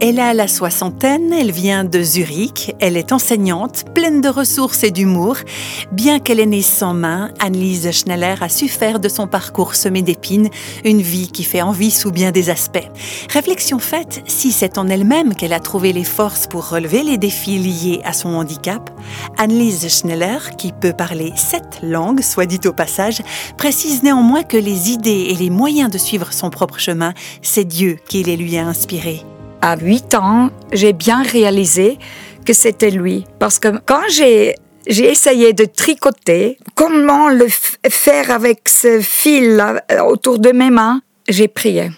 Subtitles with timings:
[0.00, 4.92] Elle a la soixantaine, elle vient de Zurich, elle est enseignante, pleine de ressources et
[4.92, 5.38] d'humour.
[5.90, 10.02] Bien qu'elle ait née sans main, Annelise Schneller a su faire de son parcours semé
[10.02, 10.50] d'épines
[10.84, 12.88] une vie qui fait envie sous bien des aspects.
[13.32, 17.58] Réflexion faite, si c'est en elle-même qu'elle a trouvé les forces pour relever les défis
[17.58, 18.90] liés à son handicap,
[19.36, 23.20] Annelise Schneller, qui peut parler sept langues, soit dit au passage,
[23.56, 27.98] précise néanmoins que les idées et les moyens de suivre son propre chemin, c'est Dieu
[28.08, 29.24] qui les lui a inspirés
[29.62, 31.98] à 8 ans, j'ai bien réalisé
[32.44, 33.24] que c'était lui.
[33.38, 34.54] Parce que quand j'ai
[34.88, 37.46] j'ai essayé de tricoter, comment le
[37.90, 39.62] faire avec ce fil
[40.06, 41.90] autour de mes mains, j'ai prié.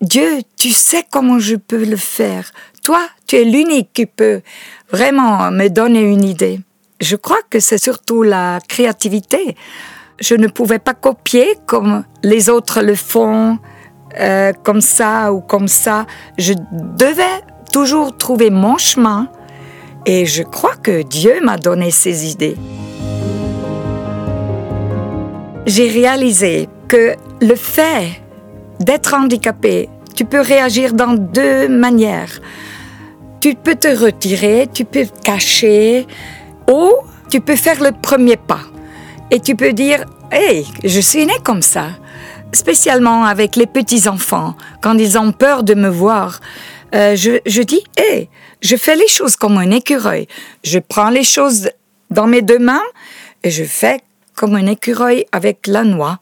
[0.00, 2.50] Dieu, tu sais comment je peux le faire.
[2.82, 4.40] Toi, tu es l'unique qui peut
[4.90, 6.60] vraiment me donner une idée.
[7.00, 9.56] Je crois que c'est surtout la créativité.
[10.20, 13.58] Je ne pouvais pas copier comme les autres le font,
[14.18, 16.06] euh, comme ça ou comme ça.
[16.38, 19.28] Je devais toujours trouver mon chemin
[20.06, 22.56] et je crois que Dieu m'a donné ces idées.
[25.66, 28.22] J'ai réalisé que le fait
[28.80, 32.40] d'être handicapé, tu peux réagir dans deux manières.
[33.40, 36.06] Tu peux te retirer, tu peux te cacher,
[36.70, 36.92] ou
[37.30, 38.60] tu peux faire le premier pas.
[39.30, 41.88] Et tu peux dire, hey, je suis né comme ça
[42.54, 46.40] spécialement avec les petits-enfants, quand ils ont peur de me voir,
[46.94, 48.28] euh, je, dis, hé,
[48.60, 50.28] je fais les choses comme un écureuil.
[50.62, 51.70] Je prends les choses
[52.10, 52.82] dans mes deux mains
[53.42, 54.00] et je fais
[54.34, 56.18] comme un écureuil avec la noix.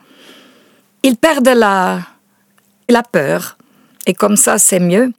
[1.02, 2.00] Ils perdent la,
[2.88, 3.58] la peur
[4.06, 5.12] et comme ça, c'est mieux.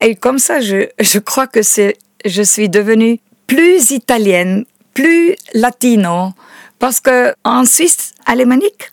[0.00, 6.32] Et comme ça, je, je crois que c'est, je suis devenue plus italienne, plus latino,
[6.78, 8.90] parce que en Suisse alémanique,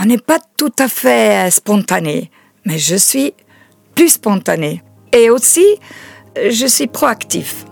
[0.00, 2.30] on n'est pas tout à fait spontané,
[2.64, 3.34] mais je suis
[3.94, 4.82] plus spontané.
[5.12, 5.66] Et aussi,
[6.36, 7.66] je suis proactif.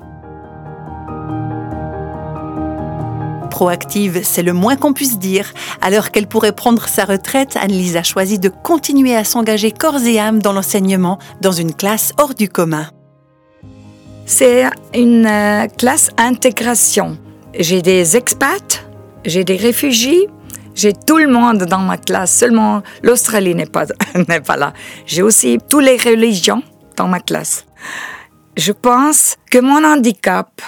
[3.50, 5.52] Proactive, c'est le moins qu'on puisse dire.
[5.80, 10.18] Alors qu'elle pourrait prendre sa retraite, Annelise a choisi de continuer à s'engager corps et
[10.18, 12.90] âme dans l'enseignement dans une classe hors du commun.
[14.26, 14.64] C'est
[14.94, 17.18] une euh, classe intégration.
[17.58, 18.86] J'ai des expats,
[19.24, 20.28] j'ai des réfugiés,
[20.80, 23.84] j'ai tout le monde dans ma classe, seulement l'Australie n'est pas,
[24.28, 24.72] n'est pas là.
[25.04, 26.62] J'ai aussi toutes les religions
[26.96, 27.66] dans ma classe.
[28.56, 30.62] Je pense que mon handicap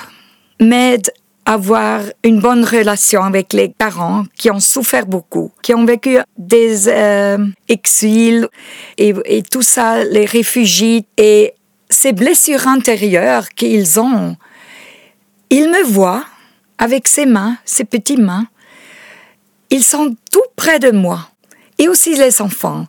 [0.60, 1.10] m'aide
[1.46, 6.18] à avoir une bonne relation avec les parents qui ont souffert beaucoup, qui ont vécu
[6.36, 8.48] des euh, exils
[8.98, 11.54] et, et tout ça, les réfugiés et
[11.88, 14.36] ces blessures intérieures qu'ils ont.
[15.50, 16.24] Ils me voient
[16.78, 18.46] avec ses mains, ses petites mains,
[19.72, 21.28] ils sont tout près de moi.
[21.78, 22.86] Et aussi les enfants.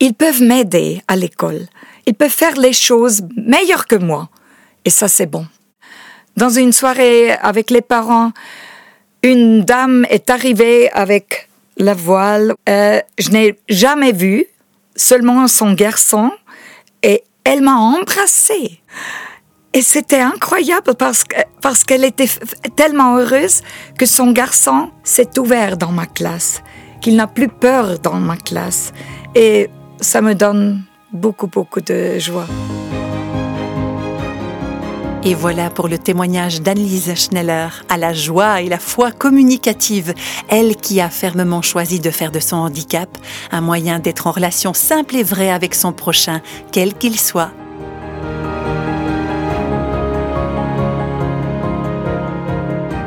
[0.00, 1.66] Ils peuvent m'aider à l'école.
[2.06, 4.30] Ils peuvent faire les choses meilleures que moi.
[4.86, 5.46] Et ça, c'est bon.
[6.36, 8.32] Dans une soirée avec les parents,
[9.22, 12.54] une dame est arrivée avec la voile.
[12.68, 14.46] Euh, je n'ai jamais vu,
[14.96, 16.32] seulement son garçon,
[17.02, 18.80] et elle m'a embrassée.
[19.76, 22.28] Et c'était incroyable parce que parce qu'elle était
[22.76, 23.62] tellement heureuse
[23.98, 26.62] que son garçon s'est ouvert dans ma classe,
[27.00, 28.92] qu'il n'a plus peur dans ma classe.
[29.34, 29.70] Et
[30.00, 32.46] ça me donne beaucoup, beaucoup de joie.
[35.24, 40.14] Et voilà pour le témoignage d'Annelise Schneller à la joie et la foi communicative,
[40.50, 43.08] elle qui a fermement choisi de faire de son handicap
[43.50, 47.50] un moyen d'être en relation simple et vraie avec son prochain, quel qu'il soit.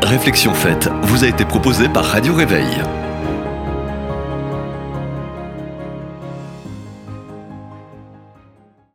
[0.07, 2.81] Réflexion faite vous a été proposée par Radio Réveil.